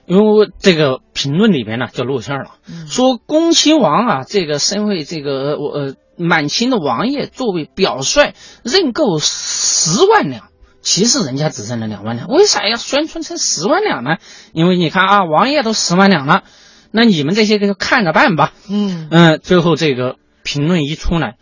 [0.05, 2.51] 因为这个评论里边呢就露馅了，
[2.87, 10.49] 说恭亲王啊，这个身为这个我呃满清的王爷，作为表率认购十万两，
[10.83, 14.19] 其实人家只认了两万两，为啥要宣传成十万两呢？
[14.53, 16.43] 因为你看啊，王爷都十万两了。
[16.91, 18.53] 那你们这些个就看着办吧。
[18.69, 21.37] 嗯嗯，最后这个评论一出来，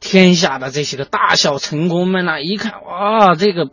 [0.00, 3.68] 天下的这些个大小臣工们呐，一看哇，这个，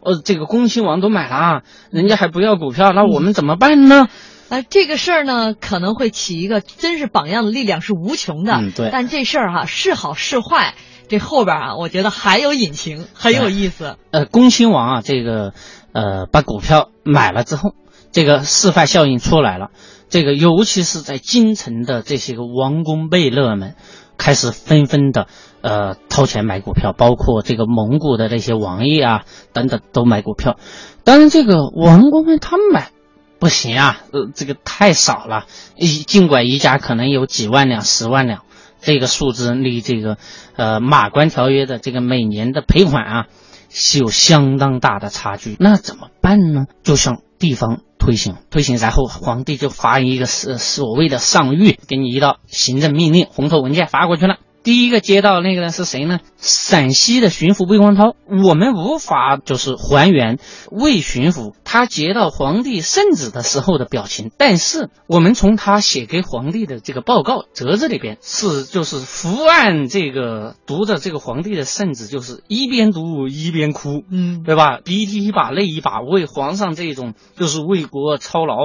[0.00, 4.08] 呃，这个恭亲王都买了，啊，人家还不要股票，那我们怎么办呢？
[4.48, 8.54] 啊，这个事儿呢，可能会起一个真是榜样的力量是无穷的。
[8.54, 8.90] 嗯，对。
[8.92, 10.74] 但这事儿哈是好是坏，
[11.08, 13.96] 这后边啊，我觉得还有隐情，很有意思。
[14.10, 15.54] 呃，恭亲王啊，这个
[15.92, 17.74] 呃，把股票买了之后，
[18.12, 19.70] 这个示范效应出来了。
[20.12, 23.76] 这个尤其是在京城的这些个王公贝勒们，
[24.18, 25.26] 开始纷纷的
[25.62, 30.58] 呃掏钱买股票，包括这个蒙古的那些王爷啊等等都买股票。
[31.02, 32.90] 当然，这个王公们他们买
[33.38, 35.46] 不行啊，呃，这个太少了。
[35.76, 38.42] 一尽管一家可能有几万两、十万两，
[38.82, 40.18] 这个数字离这个
[40.56, 43.26] 呃马关条约的这个每年的赔款啊
[43.70, 45.56] 是有相当大的差距。
[45.58, 46.66] 那怎么办呢？
[46.82, 47.80] 就像地方。
[48.02, 54.38] 推行推行，然后皇帝就发一个所所谓的上谕，给你一道行政命令，红头文件发过去了。
[54.62, 56.20] 第一个接到那个人是谁呢？
[56.38, 58.14] 陕西的巡抚魏光涛。
[58.44, 60.38] 我们无法就是还原
[60.70, 74.78] 魏巡抚他接到皇帝圣旨的时候的表情，但是我们从他写给皇帝的这个报告折子里边是就是伏案这个读着这个皇帝的圣旨，就是一边读一边哭，嗯，对吧？
[74.84, 78.56] 鼻涕一把泪一把，为皇上这种就是为国操劳，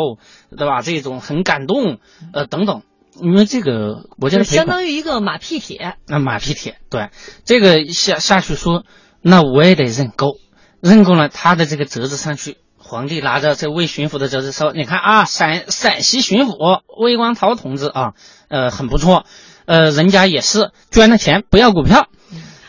[0.56, 0.82] 对吧？
[0.82, 1.98] 这种很感动，
[2.34, 2.84] 呃，等等。
[3.22, 7.10] 因为这个国家的相当于一个马屁帖，那马屁帖对
[7.46, 8.84] 这个下下去说，
[9.22, 10.38] 那我也得认购，
[10.82, 18.14] 认购了他的这个折子上去，皇帝拿着这魏巡抚的折子说：“你看啊，陕陕西巡抚魏光涛同志啊，
[18.50, 19.26] 呃，很不错，
[19.66, 22.08] 呃，人家也是捐了钱，不要股票。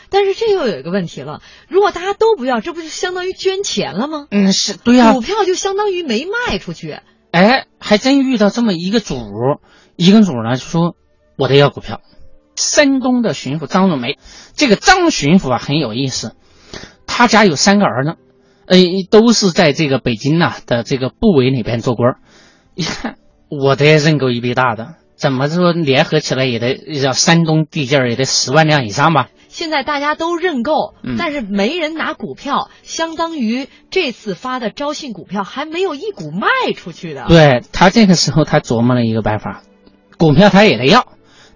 [0.09, 4.25] 但是这又有一个问题了，如果大家都不要，这不就相当于捐钱了吗？
[4.31, 6.99] 嗯，是对呀，股票就相当于没卖出去。
[7.31, 7.65] 哎。
[7.81, 9.15] 还真遇到这么一个主，
[9.99, 10.95] 一个主呢说
[11.37, 11.99] 我得要股票。
[12.55, 14.17] 山东的巡抚张若梅，
[14.53, 16.35] 这个张巡抚啊很有意思，
[17.05, 18.17] 他家有三个儿子，
[18.65, 18.77] 呃，
[19.11, 22.15] 都是在这个北京呐的这个部委里边做官
[22.75, 23.15] 一看，
[23.49, 29.29] 我得认购一笔大的，怎么说联合起来也得要山东地界也得十万辆以上吧？
[29.47, 37.25] 现在大家都认购，嗯但是没人拿股票，相当于这次发的招信股票还没有一股卖出去的。
[37.27, 39.63] 对他这个时候他琢磨了一个办法，
[40.19, 41.07] 股票他也得要，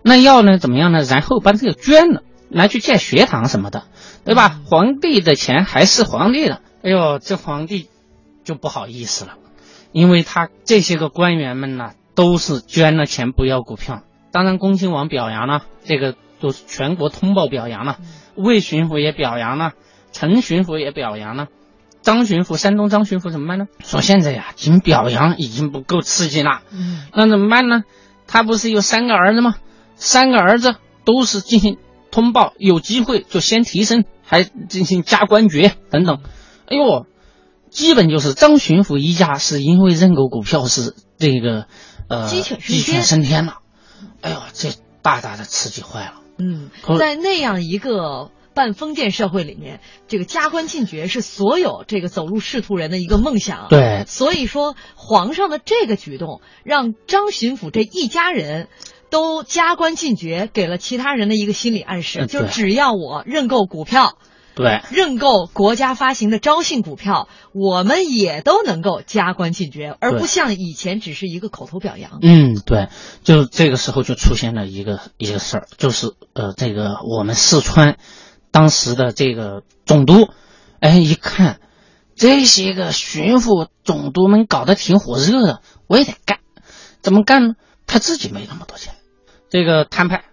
[0.01, 1.03] 那要呢怎么样呢？
[1.03, 3.83] 然后把这个捐了，拿去建学堂什么的，
[4.23, 4.61] 对吧？
[4.65, 7.89] 皇帝的钱还是皇帝的，哎呦，这皇帝
[8.45, 9.33] 就不好意思了，
[9.91, 17.97] 因为他这些个官员们呢都是捐了钱不要股票，当然恭亲王表扬了，这个都是全国通报表扬了，
[18.35, 19.73] 魏巡抚也表扬了，
[20.13, 21.47] 陈巡抚也表扬了。
[22.01, 23.67] 张巡抚，山东张巡抚怎么办呢？
[23.79, 27.83] 说现在呀，仅表扬已经不够刺激了，嗯，那怎么办呢？
[28.27, 29.55] 他不是有三个儿子吗？
[29.95, 31.77] 三个儿子都是进行
[32.11, 36.19] 通报，有机会就先提升，还进行加官爵等等。
[36.67, 37.05] 哎呦，
[37.69, 41.67] 基本就是张巡抚一家是因为认购股票是这个
[42.07, 43.59] 呃鸡犬升天了。
[44.21, 44.69] 哎呦，这
[45.01, 46.21] 大大的刺激坏了。
[46.37, 58.67] 嗯，在那样一个半封建社会里面，这个加官进爵是所有这个走入仕途人的一个梦想。，对，所以说皇上的这个举动，让张巡抚这一家人。
[59.09, 64.17] 都加官进爵，给了其他人的一个心理暗示，就只要我认购股票，
[64.55, 72.17] 对，认购国家发行的招信股票，我们也都能够加官进爵，而不像以前只是一个口头表扬。
[72.23, 72.87] 嗯，对，
[73.23, 77.97] 就这个时候就出现了一个一个事儿，就是呃，这个我们四川
[78.53, 80.29] 当时的这个总督，
[80.79, 81.59] 哎，一看
[82.15, 86.39] 这些个巡抚总督们搞得挺火热的，我也得干，
[87.01, 87.55] 怎么干呢？
[87.87, 88.93] 他自己没那么多钱，
[89.49, 90.25] 这个摊派，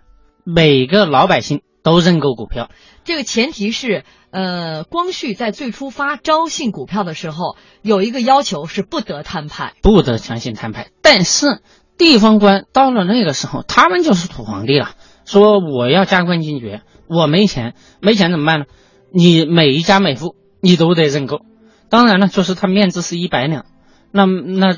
[0.44, 2.70] 每个老百姓都认购股票，
[3.04, 9.72] 这个前提是，呃，光绪在最初发招信股票的时候，有一个要求是不得摊派。
[9.80, 10.90] 不得强行摊派。
[11.00, 11.62] 但是
[11.96, 14.90] 地方官到了那个时候，他们就是土皇帝了，
[15.24, 18.64] 说我要加官进爵，我没钱，没钱怎么办呢？
[19.12, 21.40] 你每一家每户你都得认购。
[21.88, 23.64] 当然了，就是他面值是一百两，
[24.12, 24.76] 那那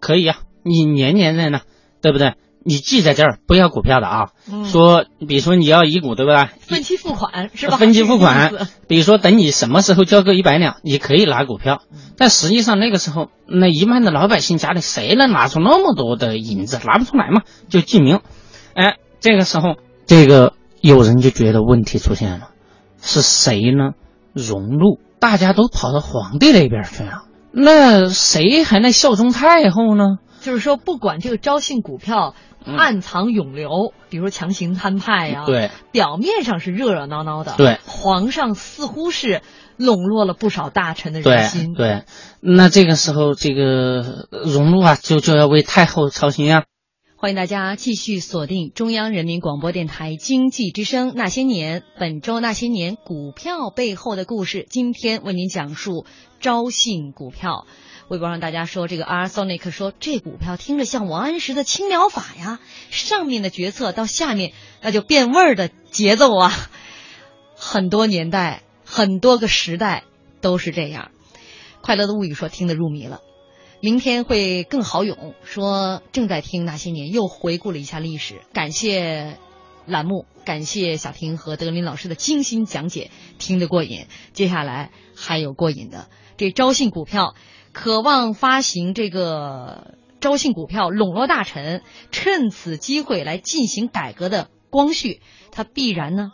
[0.00, 1.60] 可以啊，你年年认呢，
[2.02, 2.34] 对不对？
[2.64, 4.30] 你记在这儿，不要股票的啊。
[4.50, 6.48] 嗯说，比如说你要一股，对不对？
[6.60, 7.76] 分期付款是吧？
[7.78, 8.52] 分期付款
[8.88, 11.82] 比如说，等你什么时候交够一百两，你可以拿股票。
[12.18, 16.78] 但实际上那个时候，那一般的老百姓家里谁能拿出那么多的银子？
[16.84, 18.20] 拿不出来嘛，就记名。
[18.74, 22.50] 哎，这个时候，这个有人就觉得问题出现了，
[23.00, 23.92] 是谁呢？
[24.32, 30.18] 荣禄，大家都跑到皇帝那边去了，那谁还能效忠太后呢？
[30.40, 39.42] 就是说，不管这个招信股票嗯暗藏涌流，比如说强行摊派呀、，对，表面上是热热闹闹的，对，皇上似乎是
[39.76, 42.04] 笼络了不少大臣的人对心，对，
[42.40, 46.64] 那这个时候，这个荣禄啊，就就要为太后操心啊。
[47.20, 56.06] 欢迎大家继续锁定中央人民广播电台经济之声《那些年》，本周《那些年》股票背后的故事，今天为您讲述
[56.38, 57.66] 招信股票。
[58.06, 66.52] 微博上大家说，这个 R Sonic 说这股票听着像王安石的青苗法呀，上面的决策到下面那就变味儿的节奏啊，
[67.56, 70.04] 很多年代、很多个时代
[70.40, 71.10] 都是这样。
[71.82, 73.22] 快乐的物语说听得入迷了。
[73.80, 79.38] 明天会更好勇，说正在听那些年，又回顾了一下历史，感谢
[79.86, 84.06] 栏目，感谢小婷和德林老师的精心讲解，听得过瘾。
[84.32, 87.36] 接下来还有过瘾的，这招信股票，
[87.72, 95.20] 渴望发行这个招信股票笼络大臣，趁此机会来进行改革的光绪，
[95.52, 96.32] 他必然呢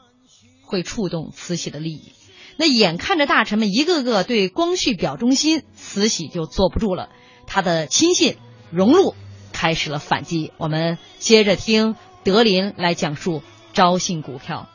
[0.64, 2.12] 会触动慈禧的利益。
[2.56, 7.10] 那眼看着大臣们一个个对光绪表忠心，慈禧就坐不住了。
[7.46, 8.36] 他的亲信
[8.70, 9.14] 荣禄
[9.52, 10.52] 开始了反击。
[10.58, 13.42] 我们接着听德林来讲述
[13.72, 14.68] 招信股票。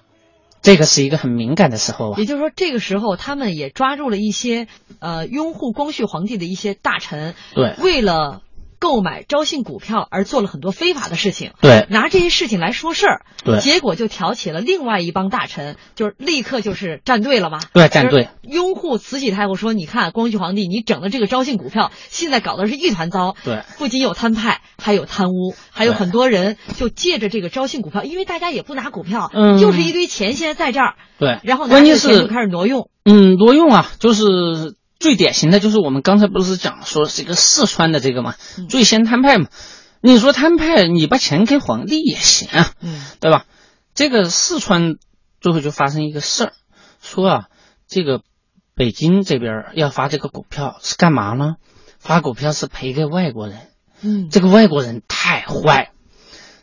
[0.62, 2.20] 这个是一个很敏感的时候啊。
[2.20, 4.68] 也就是说，这个时候他们也抓住了一些
[5.00, 8.42] 呃拥护光绪皇帝的一些大臣，对为了
[8.80, 11.86] 购买招信股票而做了很多非法的事情，对。
[11.90, 13.60] 拿这些事情来说事儿，对。
[13.60, 23.64] 结果就挑起了另外一帮大臣，就是立刻就是站队了嘛，对站队，拥护慈禧太后说，你看光绪皇帝你整的这个招信股票，现在搞的是一团糟，对。
[23.78, 29.58] 不仅有摊派，还有贪污，还有很多人就借着这个招信股票，因为大家也不拿股票，嗯。
[29.60, 34.24] 就是一堆钱现在在这儿，对，然后拿关键这钱就是开始挪用，嗯，挪用啊，就是
[35.00, 39.48] 最典型的就是我们刚才不是讲说这个四川的这个嘛，嗯最先摊派嘛。
[40.02, 43.46] 你说摊派，你把钱给皇帝也行啊，嗯对吧？
[43.94, 44.96] 这个四川
[45.42, 46.54] 最后就发生一个事儿，
[47.02, 47.46] 说啊，
[47.88, 48.22] 这个
[48.76, 51.56] 北京这边要发这个股票是干嘛呢？
[51.98, 53.68] 发股票是赔给外国人，
[54.02, 55.92] 嗯这个外国人太坏。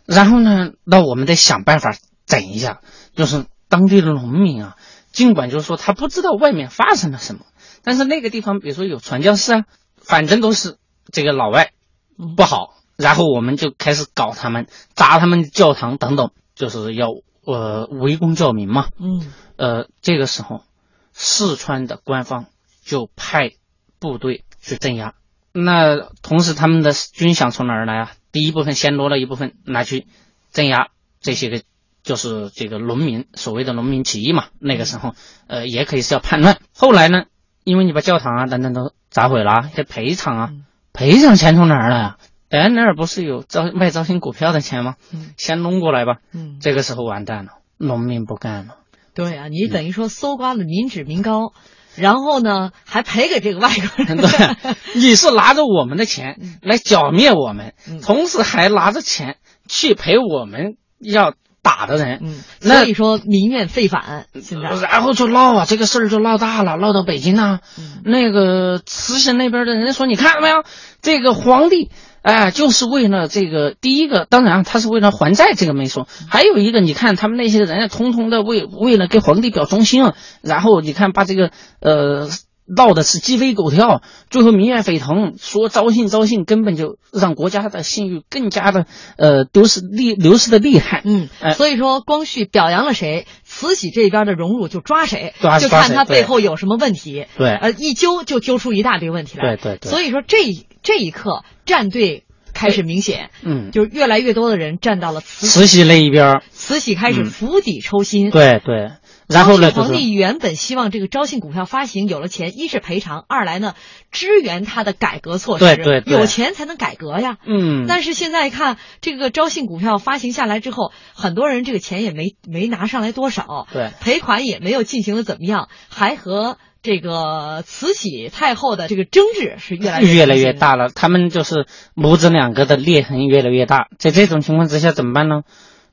[0.07, 2.81] 然后呢，那我们得想办法整一下，
[3.15, 4.77] 就是当地的农民啊，
[5.13, 7.41] 尽管就是说他不知道外面发生了什么，
[7.87, 9.65] 但是那个地方比如说有传教士啊，
[9.97, 10.77] 反正都是
[11.13, 11.71] 这个老外
[12.19, 14.67] 嗯不好，然后我们就开始搞他们，
[14.97, 17.11] 砸他们教堂等等，就是要
[17.45, 18.89] 呃围攻教民嘛。
[18.99, 20.65] 嗯呃，这个时候，
[21.13, 22.47] 四川的官方
[22.85, 23.53] 就派
[24.01, 25.15] 部队去镇压。
[25.53, 28.13] 那同时，他们的军饷从哪儿来啊？
[28.33, 30.09] 第一部分先挪了一部分拿去
[30.53, 30.89] 镇压
[31.21, 31.63] 这些个，
[32.03, 34.47] 就是这个农民所谓的农民起义嘛。
[34.59, 35.15] 那个时候，
[35.47, 36.59] 呃，也可以是要叛乱。
[36.75, 37.27] 后来呢，
[37.67, 42.17] 因为你把教堂啊等等都砸毁了啊，这赔偿啊嗯，赔偿钱从哪儿来啊？
[42.49, 44.95] 哎，那儿不是有招卖招新股票的钱吗？
[45.13, 46.19] 嗯先弄过来吧。
[46.33, 48.77] 嗯，这个时候完蛋了，农民不干了。
[49.15, 51.53] 对啊，你等于说搜刮了民脂民膏，
[51.97, 54.17] 然后呢还赔给这个外国人。
[54.23, 59.39] 对，你是拿着我们的钱来剿灭我们，嗯同时还拿着钱
[59.69, 61.35] 去赔我们要
[61.67, 64.71] 打的人，嗯，所以说民怨沸反，现在。
[64.89, 68.03] 然后就闹啊，这个事儿就闹大了，闹到北京呐、嗯。
[68.05, 70.63] 那个慈禧那边的人说，你看到没有，
[71.03, 71.91] 这个皇帝。
[72.23, 76.09] 哎，就是为了这个，第一个，当然他是为了还债，这个没说。
[76.29, 82.29] 还有一个，你看他们那些人，通通的为为了给皇帝表忠心啊，然后你看把这个呃
[82.67, 88.87] 闹的是鸡飞狗跳，最后民怨沸腾，说招信招信，根本就让国家的信誉更加的
[89.17, 91.03] 呃丢失厉流失的厉害。
[91.05, 97.27] 嗯哎，所以说光绪表扬了谁，慈禧这边的荣辱就抓谁，抓就看他背后有什么问题。
[97.37, 99.57] 对呃，一揪就揪出一大堆问题来。
[99.57, 108.31] 对对对所以说这一这一刻站队开始明显，嗯，就是越来越多的人站到了慈禧，慈禧那一边，慈禧开始嗯釜底抽薪。
[108.31, 108.93] 对对，
[109.29, 113.75] 然后呢，皇帝原本希望这个招信股票发行有了钱，一是赔偿，二来呢
[114.13, 115.65] 支援他的改革措施。
[115.65, 117.39] 对对对有钱才能改革呀。
[117.47, 130.37] 嗯，但是现在看这个招信股票发行下来之后，很多人这个钱也没没拿上来多少，对赔款也没有进行的怎么样，还和这个慈禧太后的这个争执是越来越越来。
[130.37, 133.89] 越大了，他们就是母子两个的裂痕越来越大。
[133.99, 135.43] 在这种情况之下怎么办呢？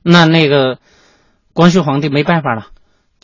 [0.04, 0.78] 那那个
[1.52, 2.66] 光绪皇帝没办法了，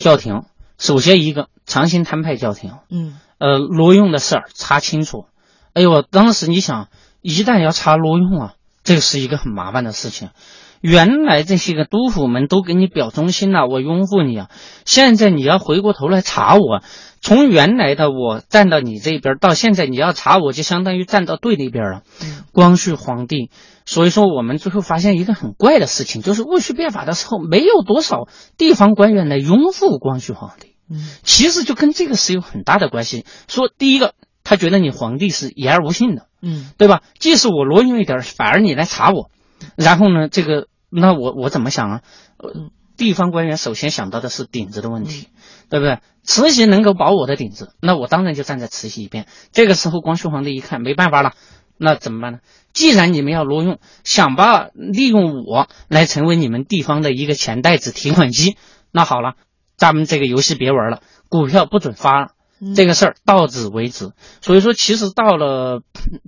[0.01, 0.43] 叫停。
[0.77, 5.25] 首先一个强行摊派叫停，嗯呃，挪用的事儿查清楚。
[5.73, 6.89] 哎呦，当时你想，
[7.21, 10.31] 一旦要查挪用啊，这个是一个很麻烦的事情。
[10.81, 14.49] 原来这些个督府们都给你表忠心了，我拥护你啊。
[14.85, 16.81] 现在你要回过头来查我，
[17.21, 22.01] 从原来的我站到你这边，到现在你要查我，就相当于站到对立边了。
[22.23, 23.49] 嗯光绪皇帝，
[23.85, 28.27] 所以说我们最后发现一个很怪的事情，就是戊戌变法的时候，没有多少
[28.57, 30.75] 地方官员来拥护光绪皇帝。
[30.89, 33.23] 嗯其实就跟这个是有很大的关系。
[33.47, 34.13] 说第一个，
[34.43, 37.03] 他觉得你皇帝是言而无信的，嗯对吧？
[37.17, 39.29] 即使我挪用一点儿，反而你来查我，
[39.77, 42.01] 然后呢，这个那我我怎么想啊？
[42.97, 45.29] 地方官员首先想到的是顶子的问题，
[45.69, 45.99] 对不对？
[46.23, 49.25] 慈禧能够保我的顶子，那我当然就站在慈禧一边。
[49.51, 51.33] 这个时候，光绪皇帝一看没办法了，
[51.77, 52.39] 那怎么办呢？
[52.73, 58.55] 既然你们要挪用，想把利用我来成为你们地方的一个钱袋子、提款机，
[58.91, 59.33] 那好了，
[59.77, 62.33] 咱们这个游戏别玩了，股票不准发了。
[62.61, 64.11] 嗯这个事儿到此为止。
[64.41, 65.81] 所以说，其实到了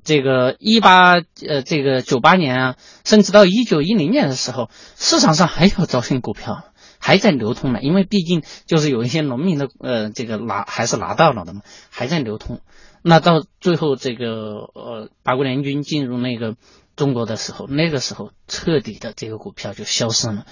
[0.03, 1.13] 这个一八
[1.47, 2.75] 呃这个九八年啊，
[3.05, 6.65] 甚至到一九一零年的时候，市场上还有招新股票。
[7.05, 11.59] 还在流通呢，因为毕竟就是有一些农民的呃，这个拿还是拿到了的嘛，
[11.89, 12.61] 还在流通。
[13.01, 16.55] 那到最后这个呃八国联军进入那个
[16.95, 20.45] 中国的时候，那个时候彻底的这个股票就消失了，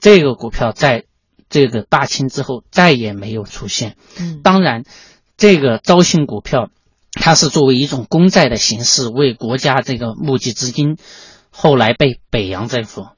[0.00, 1.04] 这个股票在
[1.48, 3.94] 这个大清之后再也没有出现。
[4.18, 4.82] 嗯当然，
[5.42, 6.70] 这个招信股票，
[7.14, 10.98] 它是作为一种公债的形式为国家这个募集资金，
[11.50, 13.08] 后来被北洋政府、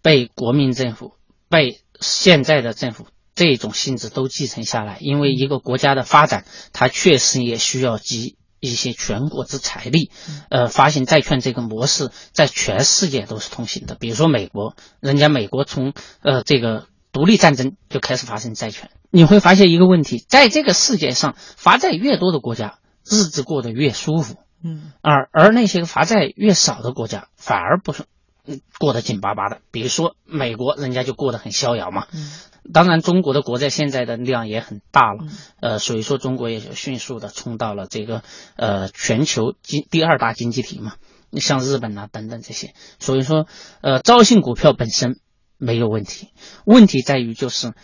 [0.00, 1.14] 被国民政府、
[1.48, 4.98] 被现在的政府这种性质都继承下来。
[5.00, 10.12] 因为一个国家的发展，它确实也需要集一些全国之财力。
[10.50, 13.96] 呃，发行债券这个模式在全世界都是通行的。
[13.96, 18.88] 比如说美国，人家美国从呃这个独立战争就开始发行债券。
[19.12, 24.90] 你会发现一个问题，在这个世界上，罚债越多的国家，日子过得越舒服，嗯。
[25.02, 28.02] 而而那些个发债越少的国家，反而不是。
[28.44, 32.08] 嗯过得紧巴巴的，比如说美国，人家就过得很逍遥嘛。
[32.12, 32.28] 嗯。
[32.72, 35.24] 当然，中国的国债现在的量也很大了，
[35.60, 38.24] 呃，所以说中国也就迅速的冲到了这个
[38.56, 40.94] 呃全球经第二大经济体嘛，
[41.34, 42.74] 像日本啊等等这些。
[42.98, 43.46] 所以说，
[43.80, 45.20] 呃，招信股票本身
[45.56, 46.30] 没有问题，
[46.64, 47.74] 问题在于就是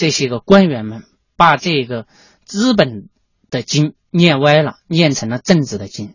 [0.00, 1.04] 这些个官员们
[1.36, 2.06] 把这个
[2.46, 3.10] 资本
[3.50, 6.14] 的经念歪了，念成了政治的经，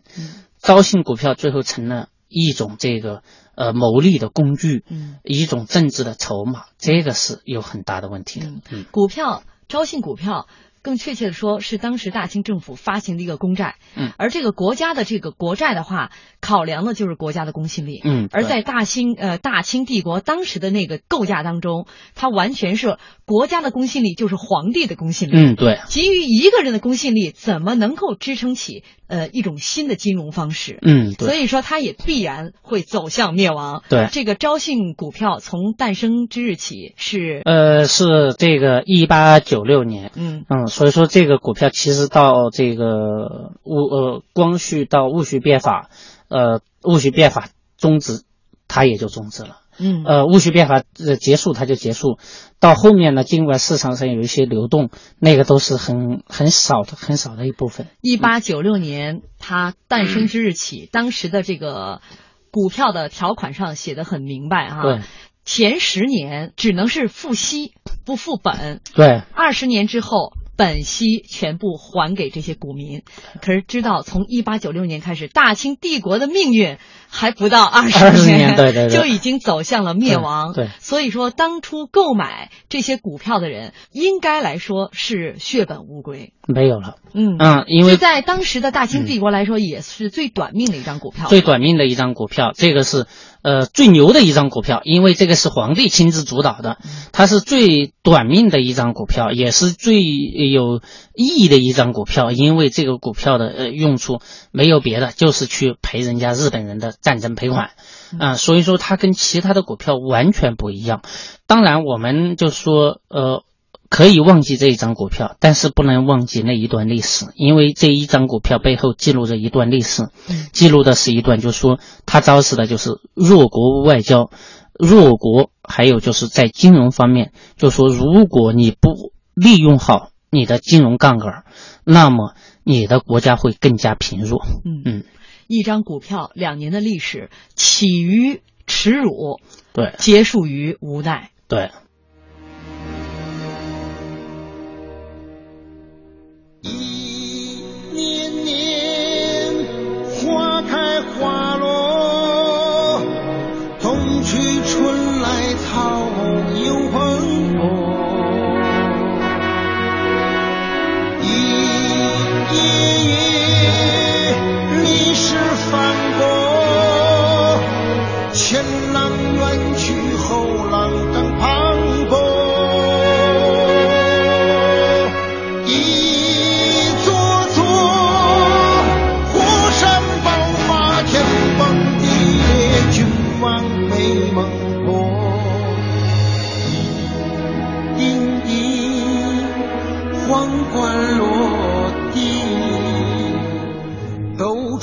[0.58, 3.22] 招信股票最后成了一种这个。
[3.54, 8.48] 呃，牟利的工具，嗯，一种政治的筹码，这个是有很大的问题的。
[8.70, 10.46] 嗯，股票，招信股票。
[10.86, 30.78] 更确切的说，是当时大清政府发行的一个公债，嗯，而这个国家的这个国债的话，考量的就是国家的公信力，嗯，而在大清呃大清帝国当时的那个构架当中，它完全是国家的公信力就是皇帝的公信力，嗯，对，基于一个人的公信力，怎么能够支撑起呃一种新的金融方式？
[30.82, 33.82] 嗯，所以说它也必然会走向灭亡。
[33.88, 40.68] 对，这个招信股票从诞生之日起是呃是这个一八九六年，嗯嗯。
[40.76, 45.88] 所以说，这个股票其实到这个戊呃光绪到戊戌变法，
[46.28, 47.48] 呃戊戌变法
[47.78, 48.24] 终止，
[48.68, 49.56] 它也就终止了。
[49.78, 52.18] 嗯，呃戊戌变法呃结束，它就结束。
[52.60, 57.86] 到后面呢，尽管市场上有一些流动，那个都是很很少的很少的一部分。
[58.02, 62.02] 一八九六年它诞生之日起，当时的这个
[62.50, 64.82] 股票的条款上写的很明白哈。
[64.82, 65.00] 对。
[65.46, 67.72] 前十年只能是付息
[68.04, 68.82] 不付本。
[68.94, 69.22] 对。
[69.32, 70.34] 二十年之后。
[70.56, 73.02] 本息全部还给这些股民，
[73.42, 76.78] 可是知道从一八九六年开始，大清帝国的命运
[77.08, 80.52] 还不到二十年，对对对，就已经走向了灭亡。
[80.54, 86.32] 对，所以说当初购买这些股票的人，应该来说是血本无归。
[86.48, 91.26] 没有了，嗯嗯，因为在当时的大清帝国来说，也是最短命的一张股票。
[91.28, 93.06] 最短命的一张股票，这个是
[93.46, 96.78] 呃最牛的一张股票，因为这个是皇帝亲自主导的，
[97.12, 100.80] 它是最短命的一张股票，也是最有
[101.14, 104.20] 意义的一张股票，因为这个股票的呃用处
[104.50, 107.70] 没有别的，就是去赔人家日本人的战争赔款，
[108.18, 111.02] 啊，所以说它跟其他的股票完全不一样。
[111.46, 113.45] 当然，我们就说呃。
[113.88, 120.08] 可以忘记这一张股票，但是不能忘记那一段历史，因为这一张股票背后记录着一段历史，
[120.52, 124.30] 记录的是一段，就是说它昭示的就是弱国外交，
[124.74, 131.44] 弱国，还有就是在金融方面，就说如果你不利用好你的金融杠杆，
[131.84, 132.34] 那么
[132.64, 134.44] 你的国家会更加贫弱。
[134.64, 134.82] 嗯。
[134.84, 135.04] 嗯，
[135.46, 139.38] 一张股票两年的历史，起于耻辱，
[139.72, 141.70] 对，结束于无奈，对。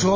[0.04, 0.10] 飞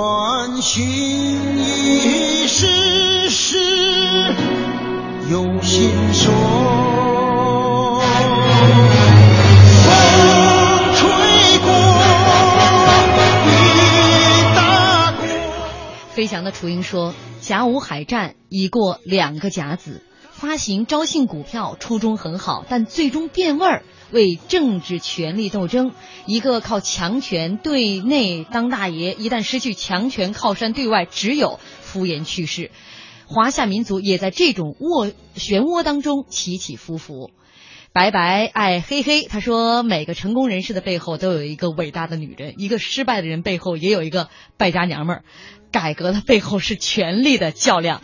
[16.25, 25.91] 翔的雏鹰说：“甲午海战已过两个甲子，发行招信股票初衷很好，但最终变味儿，为政治权力斗争。
[26.25, 32.71] 一个靠强权对内当大爷，一旦失去强权靠山对外，只有敷衍去世。
[33.25, 37.31] 华夏民族也在这种涡漩涡当中起起伏伏。”
[37.93, 45.23] 白白爱黑黑，他说：“每个成功人士的背后都有一个伟大的女人，一个失败的人背后也有一个败家娘们儿。”
[45.71, 48.01] 改革的背后是权力的较量，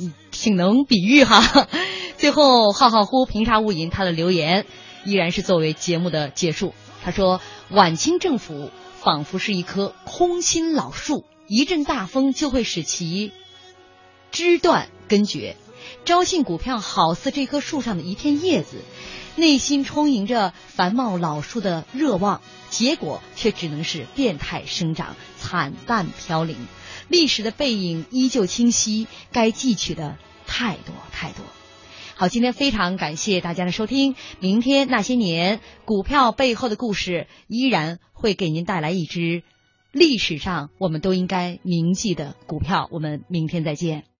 [0.00, 1.68] 嗯，挺能比喻哈。
[2.16, 4.64] 最后，浩浩乎平沙无垠，他的留言
[5.04, 6.74] 依然是作为节目的结束。
[7.02, 7.40] 他说
[7.70, 13.32] ：“晚清政府仿佛是一棵空心老树，一阵大风就会使其
[14.30, 15.56] 枝断根绝。
[16.04, 18.76] 招信股票好似这棵树上的一片叶子，
[19.36, 22.40] 内心充盈着繁茂老树的热望。”
[22.72, 26.56] 结果却只能是变态生长，惨淡飘零。
[27.08, 31.44] 历史的背影依旧清晰，该记取的太多太多。
[32.14, 34.14] 好，今天非常感谢大家的收听。
[34.38, 39.42] 明天那些年股票背后的故事，依然会给您带来一只
[39.92, 42.88] 历史上我们都应该铭记的股票。
[42.92, 44.04] 我们明天再见。